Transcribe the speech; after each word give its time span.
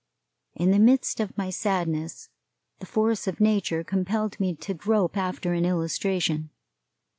In 0.55 0.71
the 0.71 0.79
midst 0.79 1.19
of 1.19 1.37
my 1.37 1.51
sadness 1.51 2.29
the 2.79 2.87
force 2.87 3.27
of 3.27 3.39
nature 3.39 3.83
compelled 3.83 4.39
me 4.39 4.55
to 4.55 4.73
grope 4.73 5.15
after 5.15 5.53
an 5.53 5.63
illustration. 5.63 6.49